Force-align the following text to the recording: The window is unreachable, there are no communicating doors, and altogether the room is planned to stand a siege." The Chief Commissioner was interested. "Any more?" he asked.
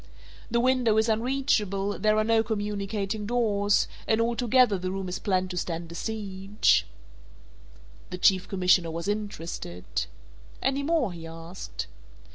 The 0.49 0.59
window 0.59 0.97
is 0.97 1.07
unreachable, 1.09 1.99
there 1.99 2.17
are 2.17 2.23
no 2.23 2.41
communicating 2.41 3.27
doors, 3.27 3.87
and 4.07 4.19
altogether 4.19 4.79
the 4.79 4.89
room 4.89 5.07
is 5.07 5.19
planned 5.19 5.51
to 5.51 5.57
stand 5.57 5.91
a 5.91 5.93
siege." 5.93 6.87
The 8.09 8.17
Chief 8.17 8.47
Commissioner 8.47 8.89
was 8.89 9.07
interested. 9.07 9.85
"Any 10.59 10.81
more?" 10.81 11.13
he 11.13 11.27
asked. 11.27 11.85